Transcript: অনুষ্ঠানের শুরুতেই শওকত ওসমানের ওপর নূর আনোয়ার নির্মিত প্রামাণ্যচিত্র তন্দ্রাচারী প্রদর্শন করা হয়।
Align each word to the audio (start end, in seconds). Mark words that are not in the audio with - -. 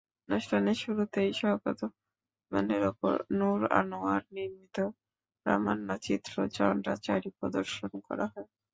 অনুষ্ঠানের 0.29 0.77
শুরুতেই 0.83 1.31
শওকত 1.33 1.79
ওসমানের 2.35 2.83
ওপর 2.91 3.13
নূর 3.39 3.59
আনোয়ার 3.79 4.23
নির্মিত 4.35 4.77
প্রামাণ্যচিত্র 5.45 6.35
তন্দ্রাচারী 6.55 7.29
প্রদর্শন 7.37 7.91
করা 8.07 8.25
হয়। 8.27 8.49